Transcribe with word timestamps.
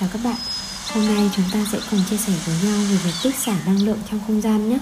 Chào 0.00 0.08
các 0.12 0.20
bạn. 0.24 0.36
Hôm 0.94 1.06
nay 1.06 1.30
chúng 1.36 1.44
ta 1.52 1.66
sẽ 1.72 1.78
cùng 1.90 2.00
chia 2.10 2.16
sẻ 2.16 2.32
với 2.46 2.54
nhau 2.64 2.78
về 2.90 2.96
việc 2.96 3.14
tích 3.22 3.34
xả 3.34 3.56
năng 3.66 3.82
lượng 3.82 3.98
trong 4.10 4.20
không 4.26 4.40
gian 4.40 4.68
nhé. 4.68 4.78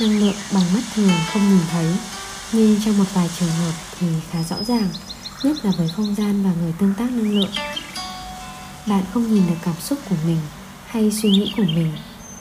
Năng 0.00 0.20
lượng 0.20 0.34
bằng 0.52 0.74
mắt 0.74 0.80
thường 0.94 1.10
không 1.32 1.48
nhìn 1.48 1.66
thấy, 1.70 1.86
Nhưng 2.52 2.80
trong 2.84 2.98
một 2.98 3.04
vài 3.14 3.30
trường 3.38 3.48
hợp 3.48 3.72
thì 4.00 4.06
khá 4.30 4.38
rõ 4.42 4.56
ràng, 4.64 4.88
Nhất 5.42 5.64
là 5.64 5.72
với 5.78 5.88
không 5.96 6.14
gian 6.14 6.44
và 6.44 6.50
người 6.60 6.72
tương 6.78 6.94
tác 6.94 7.10
năng 7.10 7.38
lượng. 7.38 7.50
Bạn 8.86 9.04
không 9.14 9.34
nhìn 9.34 9.46
được 9.46 9.54
cảm 9.62 9.80
xúc 9.80 9.98
của 10.08 10.16
mình 10.26 10.40
hay 10.86 11.12
suy 11.22 11.30
nghĩ 11.30 11.52
của 11.56 11.62
mình 11.62 11.92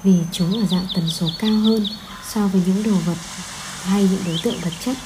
Vì 0.04 0.20
chúng 0.32 0.62
ở 0.62 0.66
dạng 0.71 0.88
tần 0.96 1.10
số 1.10 1.28
cao 1.39 1.55
hơn 1.55 1.88
so 2.30 2.48
với 2.48 2.62
những 2.66 2.84
đồ 2.84 2.98
vật 3.05 3.18
hay 3.84 4.04
những 4.04 4.24
đối 4.26 4.39
tượng 4.44 4.60
vật 4.62 4.74
chất. 4.86 4.98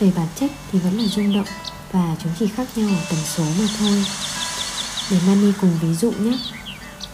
Về 0.00 0.12
bản 0.16 0.28
chất 0.36 0.50
thì 0.72 0.78
vẫn 0.78 0.98
là 0.98 1.04
rung 1.08 1.34
động 1.34 1.46
và 1.92 2.16
chúng 2.22 2.32
chỉ 2.38 2.46
khác 2.56 2.68
nhau 2.76 2.88
ở 2.88 3.04
tần 3.10 3.18
số 3.36 3.44
mà 3.44 3.66
thôi 3.78 4.04
để 5.10 5.18
Mani 5.26 5.52
cùng 5.60 5.78
ví 5.82 5.94
dụ 5.94 6.10
nhé. 6.10 6.38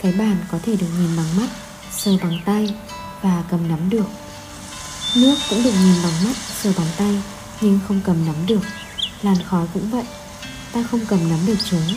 Cái 0.03 0.13
bàn 0.13 0.37
có 0.51 0.59
thể 0.63 0.77
được 0.77 0.87
nhìn 0.99 1.17
bằng 1.17 1.37
mắt 1.37 1.49
Sờ 1.93 2.11
bằng 2.23 2.41
tay 2.45 2.75
Và 3.23 3.45
cầm 3.51 3.69
nắm 3.69 3.91
được. 3.91 4.07
Nước 5.17 5.37
cũng 5.51 5.63
được 5.63 5.75
nhìn 5.85 6.03
bằng 6.03 6.25
mắt 6.25 6.37
Sờ 6.63 6.73
bằng 6.77 6.87
tay 6.97 7.23
Nhưng 7.61 7.81
không 7.89 8.01
cầm 8.05 8.27
nắm 8.27 8.47
được. 8.47 8.61
Làn 9.23 9.37
khói 9.49 9.67
cũng 9.75 9.91
vậy 9.91 10.05
Ta 10.73 10.83
không 10.91 11.01
cầm 11.09 11.31
nắm 11.31 11.39
được 11.47 11.59
chúng. 11.71 11.95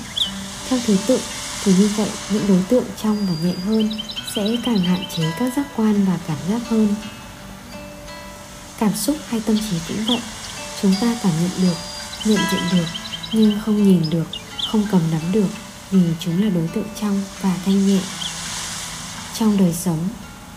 Theo 0.69 0.79
thứ 0.85 0.97
tự 1.07 1.19
thì 1.63 1.73
như 1.73 1.89
vậy 1.97 2.09
những 2.31 2.47
đối 2.47 2.63
tượng 2.69 2.85
trong 3.03 3.25
và 3.25 3.33
nhẹ 3.43 3.53
hơn 3.65 3.89
Sẽ 4.35 4.55
càng 4.65 4.79
hạn 4.79 5.03
chế 5.17 5.23
các 5.39 5.53
giác 5.55 5.65
quan 5.75 6.05
và 6.05 6.19
cảm 6.27 6.37
giác 6.49 6.61
hơn. 6.69 6.95
Cảm 8.79 8.95
xúc 8.95 9.17
hay 9.27 9.41
tâm 9.45 9.57
trí 9.57 9.75
cũng 9.87 10.05
vậy. 10.07 10.19
Chúng 10.81 10.95
ta 11.01 11.15
cảm 11.23 11.31
nhận 11.41 11.51
được, 11.61 11.75
nhận 12.25 12.39
diện 12.51 12.61
được 12.71 12.85
Nhưng 13.31 13.59
không 13.65 13.83
nhìn 13.83 14.09
được, 14.09 14.27
không 14.71 14.87
cầm 14.91 15.01
nắm 15.11 15.31
được 15.31 15.47
vì 15.91 16.01
chúng 16.19 16.43
là 16.43 16.49
đối 16.49 16.67
tượng 16.67 16.87
trong 17.01 17.23
và 17.41 17.55
thanh 17.65 17.87
nhẹ. 17.87 17.99
Trong 19.39 19.57
đời 19.57 19.73
sống, 19.73 20.09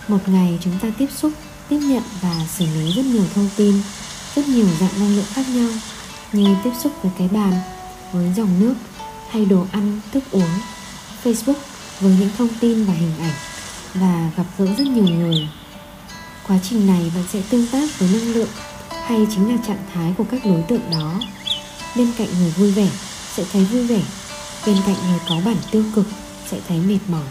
một 0.09 0.29
ngày 0.29 0.59
chúng 0.61 0.79
ta 0.83 0.89
tiếp 0.99 1.09
xúc, 1.17 1.33
tiếp 1.69 1.79
nhận 1.79 2.03
và 2.21 2.35
xử 2.59 2.67
lý 2.67 2.93
rất 2.93 3.05
nhiều 3.05 3.25
thông 3.35 3.49
tin, 3.57 3.83
rất 4.37 4.49
nhiều 4.49 4.67
dạng 4.81 4.99
năng 4.99 5.17
lượng 5.17 5.25
khác 5.35 5.49
nhau, 5.49 5.69
như 6.33 6.57
tiếp 6.65 6.71
xúc 6.83 6.93
với 7.03 7.13
cái 7.19 7.29
bàn, 7.29 7.53
với 8.13 8.33
dòng 8.37 8.61
nước, 8.61 8.75
hay 9.31 9.45
đồ 9.45 9.67
ăn, 9.73 10.01
thức 10.13 10.25
uống, 10.31 10.51
facebook 11.25 11.59
với 12.01 12.17
những 12.21 12.31
thông 12.39 12.49
tin 12.61 12.85
và 12.85 12.93
hình 12.93 13.13
ảnh, 13.21 13.35
và 13.95 14.31
gặp 14.37 14.47
gỡ 14.59 14.67
rất 14.67 14.87
nhiều 14.87 15.05
người. 15.05 15.49
Quá 16.49 16.59
trình 16.63 16.87
này 16.87 17.13
bạn 17.15 17.25
sẽ 17.33 17.43
tương 17.51 17.67
tác 17.67 17.99
với 17.99 18.09
năng 18.13 18.33
lượng, 18.33 18.49
hay 19.07 19.27
chính 19.35 19.49
là 19.49 19.63
trạng 19.67 19.85
thái 19.95 20.15
của 20.19 20.25
các 20.31 20.41
đối 20.45 20.63
tượng 20.63 20.91
đó. 20.91 21.21
Bên 21.97 22.13
cạnh 22.19 22.29
người 22.39 22.51
vui 22.51 22.73
vẻ, 22.73 22.89
sẽ 23.37 23.45
thấy 23.53 23.65
vui 23.65 23.87
vẻ 23.87 24.01
bên 24.67 24.77
cạnh 24.87 24.97
người 25.09 25.19
có 25.29 25.41
bản 25.45 25.57
tiêu 25.71 25.85
cực, 25.95 26.07
sẽ 26.51 26.59
thấy 26.69 26.79
mệt 26.79 26.99
mỏi. 27.09 27.27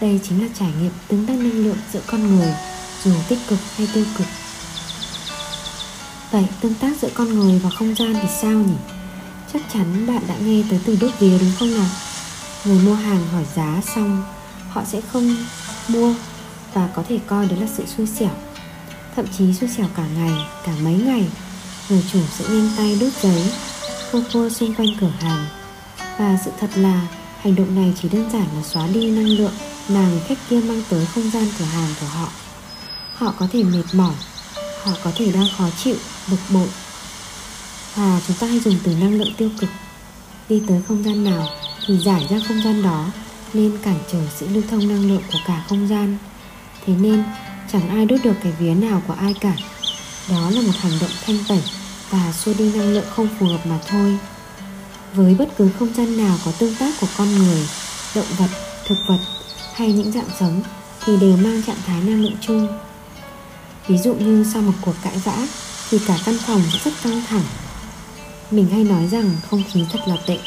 Đây 0.00 0.20
chính 0.28 0.42
là 0.42 0.48
trải 0.58 0.72
nghiệm 0.80 0.92
tương 1.08 1.26
tác 1.26 1.36
năng 1.38 1.64
lượng 1.64 1.76
giữa 1.92 2.00
con 2.06 2.36
người, 2.36 2.54
dù 3.04 3.12
tích 3.28 3.38
cực 3.48 3.58
hay 3.76 3.88
tiêu 3.94 4.04
cực. 4.18 4.26
Vậy 6.30 6.44
tương 6.60 6.74
tác 6.74 6.92
giữa 7.02 7.10
con 7.14 7.38
người 7.38 7.58
và 7.58 7.70
không 7.70 7.94
gian 7.94 8.14
thì 8.22 8.28
sao 8.40 8.52
nhỉ? 8.52 8.76
Chắc 9.52 9.62
chắn 9.72 10.06
bạn 10.06 10.22
đã 10.28 10.34
nghe 10.36 10.64
tới 10.70 10.80
từ 10.84 10.96
đốt 11.00 11.10
vía 11.18 11.38
đúng 11.38 11.52
không 11.58 11.74
nào 11.74 11.86
người 12.64 12.78
mua 12.78 12.94
hàng 12.94 13.28
hỏi 13.32 13.44
giá 13.56 13.80
xong, 13.94 14.24
họ 14.68 14.82
sẽ 14.84 15.00
không 15.12 15.36
mua 15.88 16.14
và 16.74 16.88
có 16.94 17.02
thể 17.08 17.18
coi 17.26 17.46
đó 17.46 17.56
là 17.60 17.66
sự 17.76 17.84
xui 17.96 18.06
xẻo. 18.06 18.34
Thậm 19.16 19.26
chí 19.38 19.54
xui 19.54 19.68
xẻo 19.68 19.86
cả 19.96 20.04
ngày, 20.16 20.32
cả 20.66 20.72
mấy 20.82 20.94
ngày, 20.94 21.24
người 21.88 22.04
chủ 22.12 22.20
sẽ 22.38 22.44
nhanh 22.48 22.70
tay 22.76 22.98
đốt 23.00 23.12
giấy 23.22 23.52
khô 24.12 24.20
khô 24.32 24.48
xung 24.48 24.74
quanh 24.74 24.88
cửa 25.00 25.12
hàng 25.20 25.61
và 26.18 26.38
sự 26.44 26.50
thật 26.60 26.70
là, 26.76 27.06
hành 27.40 27.54
động 27.54 27.74
này 27.74 27.92
chỉ 28.02 28.08
đơn 28.08 28.30
giản 28.32 28.46
là 28.56 28.62
xóa 28.62 28.86
đi 28.86 29.10
năng 29.10 29.28
lượng 29.28 29.52
mà 29.88 30.08
người 30.08 30.20
khách 30.20 30.38
kia 30.50 30.60
mang 30.60 30.82
tới 30.88 31.06
không 31.06 31.30
gian 31.30 31.46
cửa 31.58 31.64
hàng 31.64 31.94
của 32.00 32.06
họ. 32.06 32.28
Họ 33.14 33.34
có 33.38 33.48
thể 33.52 33.62
mệt 33.62 33.84
mỏi, 33.92 34.14
họ 34.84 34.92
có 35.04 35.12
thể 35.16 35.32
đang 35.32 35.46
khó 35.58 35.64
chịu, 35.84 35.96
bực 36.30 36.36
bội. 36.50 36.68
Và 37.94 38.20
chúng 38.26 38.36
ta 38.36 38.46
hay 38.46 38.60
dùng 38.60 38.78
từ 38.84 38.94
năng 38.94 39.18
lượng 39.18 39.34
tiêu 39.36 39.50
cực. 39.60 39.70
Đi 40.48 40.62
tới 40.68 40.82
không 40.88 41.04
gian 41.04 41.24
nào 41.24 41.48
thì 41.86 41.98
giải 41.98 42.26
ra 42.30 42.36
không 42.48 42.62
gian 42.62 42.82
đó, 42.82 43.06
nên 43.52 43.78
cản 43.82 43.98
trở 44.12 44.18
sự 44.36 44.48
lưu 44.48 44.62
thông 44.70 44.88
năng 44.88 45.08
lượng 45.08 45.22
của 45.32 45.38
cả 45.46 45.64
không 45.68 45.88
gian. 45.88 46.18
Thế 46.86 46.94
nên, 46.94 47.24
chẳng 47.72 47.88
ai 47.88 48.04
đốt 48.06 48.20
được 48.24 48.34
cái 48.42 48.52
vía 48.58 48.74
nào 48.74 49.02
của 49.06 49.14
ai 49.14 49.34
cả. 49.40 49.54
Đó 50.30 50.50
là 50.50 50.60
một 50.60 50.72
hành 50.80 50.98
động 51.00 51.10
thanh 51.26 51.38
tẩy 51.48 51.62
và 52.10 52.32
xua 52.32 52.54
đi 52.54 52.72
năng 52.72 52.92
lượng 52.92 53.04
không 53.10 53.28
phù 53.38 53.46
hợp 53.46 53.66
mà 53.66 53.78
thôi 53.88 54.18
với 55.14 55.34
bất 55.34 55.48
cứ 55.56 55.70
không 55.78 55.94
gian 55.94 56.16
nào 56.16 56.38
có 56.44 56.52
tương 56.58 56.74
tác 56.74 56.94
của 57.00 57.06
con 57.18 57.38
người, 57.38 57.68
động 58.14 58.26
vật, 58.38 58.48
thực 58.86 58.98
vật 59.08 59.18
hay 59.74 59.92
những 59.92 60.12
dạng 60.12 60.30
sống 60.40 60.62
thì 61.04 61.16
đều 61.16 61.36
mang 61.36 61.62
trạng 61.62 61.82
thái 61.86 62.00
năng 62.00 62.22
lượng 62.22 62.36
chung. 62.40 62.68
Ví 63.88 63.98
dụ 63.98 64.14
như 64.14 64.46
sau 64.52 64.62
một 64.62 64.72
cuộc 64.80 64.94
cãi 65.02 65.16
vã 65.24 65.46
thì 65.90 65.98
cả 66.06 66.18
căn 66.26 66.38
phòng 66.46 66.62
sẽ 66.72 66.78
rất 66.84 66.92
căng 67.02 67.22
thẳng. 67.28 67.44
Mình 68.50 68.68
hay 68.70 68.84
nói 68.84 69.08
rằng 69.08 69.30
không 69.50 69.62
khí 69.72 69.84
thật 69.92 70.00
là 70.06 70.16
tệ. 70.26 70.38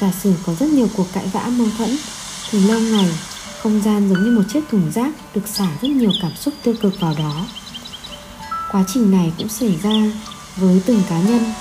Giả 0.00 0.12
sử 0.22 0.34
có 0.46 0.54
rất 0.54 0.68
nhiều 0.68 0.88
cuộc 0.96 1.06
cãi 1.12 1.26
vã 1.32 1.46
mâu 1.46 1.66
thuẫn 1.78 1.96
thì 2.50 2.60
lâu 2.60 2.80
ngày 2.80 3.10
không 3.62 3.82
gian 3.82 4.08
giống 4.08 4.24
như 4.24 4.30
một 4.30 4.42
chiếc 4.52 4.60
thùng 4.70 4.92
rác 4.94 5.14
được 5.34 5.48
xả 5.48 5.68
rất 5.82 5.88
nhiều 5.88 6.12
cảm 6.22 6.32
xúc 6.36 6.54
tiêu 6.62 6.74
cực 6.82 7.00
vào 7.00 7.14
đó. 7.18 7.46
Quá 8.72 8.84
trình 8.94 9.10
này 9.10 9.32
cũng 9.38 9.48
xảy 9.48 9.78
ra 9.82 10.12
với 10.56 10.82
từng 10.86 11.02
cá 11.08 11.20
nhân 11.20 11.52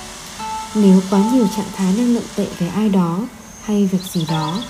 nếu 0.75 1.01
quá 1.09 1.19
nhiều 1.33 1.47
trạng 1.55 1.71
thái 1.75 1.93
năng 1.97 2.13
lượng 2.13 2.23
tệ 2.35 2.47
về 2.59 2.67
ai 2.67 2.89
đó 2.89 3.19
hay 3.63 3.85
việc 3.85 4.01
gì 4.11 4.25
đó, 4.29 4.61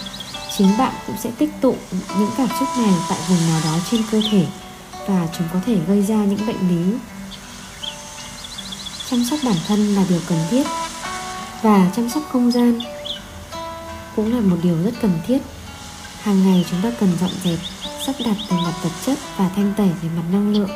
chính 0.57 0.77
bạn 0.77 0.93
cũng 1.07 1.15
sẽ 1.23 1.31
tích 1.37 1.49
tụ 1.61 1.75
những 2.19 2.29
cảm 2.37 2.47
xúc 2.59 2.67
này 2.77 2.93
tại 3.09 3.17
vùng 3.29 3.47
nào 3.47 3.61
đó 3.63 3.77
trên 3.91 4.01
cơ 4.11 4.21
thể 4.31 4.45
và 5.07 5.27
chúng 5.37 5.47
có 5.53 5.59
thể 5.65 5.77
gây 5.87 6.01
ra 6.01 6.15
những 6.15 6.47
bệnh 6.47 6.69
lý. 6.69 6.97
Chăm 9.09 9.25
sóc 9.29 9.39
bản 9.43 9.55
thân 9.67 9.95
là 9.95 10.05
điều 10.09 10.19
cần 10.27 10.39
thiết 10.49 10.67
và 11.61 11.91
chăm 11.95 12.09
sóc 12.09 12.23
không 12.31 12.51
gian 12.51 12.79
cũng 14.15 14.33
là 14.33 14.41
một 14.41 14.57
điều 14.63 14.83
rất 14.83 14.93
cần 15.01 15.19
thiết. 15.27 15.37
Hàng 16.21 16.43
ngày 16.43 16.65
chúng 16.71 16.81
ta 16.81 16.91
cần 16.99 17.17
dọn 17.21 17.31
dẹp, 17.43 17.59
sắp 18.05 18.15
đặt 18.25 18.35
về 18.49 18.57
mặt 18.57 18.73
vật 18.83 18.91
chất 19.05 19.19
và 19.37 19.49
thanh 19.55 19.73
tẩy 19.77 19.87
về 19.87 20.09
mặt 20.15 20.23
năng 20.31 20.53
lượng. 20.53 20.69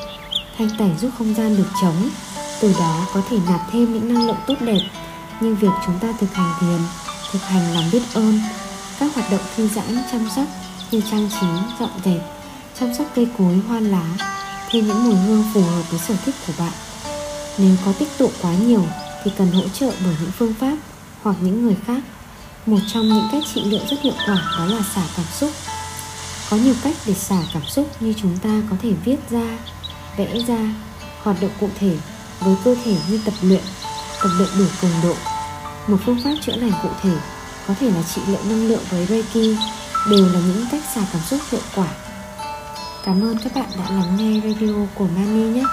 Thanh 0.57 0.69
tẩy 0.77 0.89
giúp 1.01 1.09
không 1.17 1.33
gian 1.33 1.57
được 1.57 1.67
chống 1.81 2.09
từ 2.61 2.73
đó 2.79 3.07
có 3.13 3.21
thể 3.29 3.37
nạp 3.49 3.61
thêm 3.71 3.93
những 3.93 4.13
năng 4.13 4.27
lượng 4.27 4.37
tốt 4.47 4.55
đẹp 4.61 4.79
như 5.41 5.55
việc 5.55 5.71
chúng 5.85 5.99
ta 5.99 6.07
thực 6.19 6.33
hành 6.33 6.53
thiền, 6.59 6.79
thực 7.31 7.41
hành 7.41 7.73
lòng 7.73 7.89
biết 7.91 8.01
ơn, 8.13 8.39
các 8.99 9.15
hoạt 9.15 9.31
động 9.31 9.41
thư 9.55 9.67
giãn, 9.67 9.97
chăm 10.11 10.29
sóc 10.35 10.45
như 10.91 11.01
trang 11.11 11.29
trí, 11.41 11.47
dọn 11.79 11.89
dẹp, 12.05 12.21
chăm 12.79 12.93
sóc 12.97 13.07
cây 13.15 13.27
cối, 13.37 13.61
hoa 13.67 13.79
lá 13.79 14.03
thêm 14.69 14.87
những 14.87 15.03
mùi 15.03 15.15
hương 15.15 15.43
phù 15.53 15.61
hợp 15.61 15.83
với 15.89 15.99
sở 15.99 16.15
thích 16.25 16.35
của 16.47 16.53
bạn. 16.59 16.71
Nếu 17.57 17.75
có 17.85 17.93
tích 17.99 18.17
tụ 18.17 18.31
quá 18.41 18.51
nhiều 18.53 18.85
thì 19.23 19.31
cần 19.37 19.51
hỗ 19.51 19.69
trợ 19.69 19.91
bởi 20.05 20.15
những 20.21 20.31
phương 20.37 20.53
pháp 20.53 20.77
hoặc 21.23 21.35
những 21.41 21.65
người 21.65 21.75
khác. 21.87 22.01
Một 22.65 22.79
trong 22.93 23.07
những 23.07 23.27
cách 23.31 23.43
trị 23.53 23.61
liệu 23.63 23.81
rất 23.89 23.97
hiệu 24.01 24.13
quả 24.27 24.55
đó 24.59 24.65
là 24.65 24.81
xả 24.95 25.01
cảm 25.17 25.25
xúc. 25.39 25.51
Có 26.49 26.57
nhiều 26.57 26.75
cách 26.83 26.95
để 27.05 27.13
xả 27.13 27.43
cảm 27.53 27.63
xúc 27.65 28.01
như 28.01 28.13
chúng 28.21 28.37
ta 28.37 28.61
có 28.69 28.75
thể 28.81 28.93
viết 29.05 29.17
ra, 29.29 29.57
vẽ 30.17 30.39
ra 30.47 30.73
hoạt 31.23 31.41
động 31.41 31.51
cụ 31.59 31.69
thể 31.79 31.97
với 32.39 32.55
cơ 32.63 32.75
thể 32.85 32.95
như 33.09 33.21
tập 33.25 33.33
luyện 33.41 33.61
tập 34.23 34.29
luyện 34.37 34.49
đủ 34.57 34.65
cường 34.81 34.91
độ 35.03 35.15
một 35.87 35.97
phương 36.05 36.19
pháp 36.23 36.33
chữa 36.41 36.55
lành 36.55 36.71
cụ 36.83 36.89
thể 37.01 37.17
có 37.67 37.73
thể 37.79 37.91
là 37.91 38.03
trị 38.15 38.21
liệu 38.27 38.39
năng 38.49 38.67
lượng 38.67 38.83
với 38.89 39.05
Reiki, 39.05 39.57
đều 40.11 40.25
là 40.33 40.39
những 40.39 40.65
cách 40.71 40.83
xả 40.95 41.01
cảm 41.13 41.21
xúc 41.21 41.39
hiệu 41.51 41.61
quả. 41.75 41.87
Cảm 43.05 43.23
ơn 43.23 43.37
các 43.43 43.55
bạn 43.55 43.69
đã 43.77 43.89
lắng 43.89 44.17
nghe 44.17 44.41
radio 44.43 44.73
của 44.95 45.07
Mani 45.15 45.43
nhé. 45.43 45.63